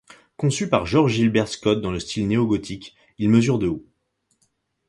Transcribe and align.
Conçu 0.35 0.67
par 0.67 0.87
George 0.87 1.11
Gilbert 1.11 1.47
Scott 1.47 1.79
dans 1.79 1.91
le 1.91 1.99
style 1.99 2.27
néogothique, 2.27 2.95
il 3.19 3.29
mesure 3.29 3.59
de 3.59 3.67
haut. 3.67 3.85